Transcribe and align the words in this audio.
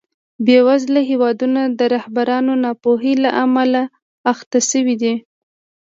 بېوزله 0.45 1.01
هېوادونه 1.09 1.61
د 1.79 1.81
رهبرانو 1.93 2.53
ناپوهۍ 2.63 3.13
له 3.23 3.29
امله 3.43 3.81
اخته 4.31 4.59
شوي 4.69 4.95
دي. 5.01 5.13